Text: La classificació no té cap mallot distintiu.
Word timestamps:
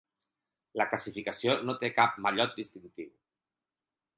La 0.81 0.87
classificació 0.93 1.55
no 1.67 1.75
té 1.83 1.91
cap 1.99 2.17
mallot 2.27 2.59
distintiu. 2.63 3.13